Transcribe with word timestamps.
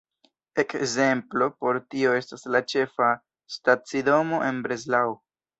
Ekzemplo 0.61 1.49
por 1.65 1.79
tio 1.95 2.15
estas 2.21 2.47
la 2.55 2.63
ĉefa 2.73 3.13
stacidomo 3.59 4.45
en 4.49 4.67
Breslau. 4.69 5.19